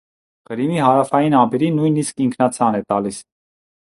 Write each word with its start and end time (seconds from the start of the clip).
Ղրիմի 0.51 0.79
հարավային 0.83 1.35
ափերին 1.41 1.77
նույնիսկ 1.79 2.25
ինքնացան 2.27 2.79
է 2.79 2.83
տալիս։ 2.95 3.23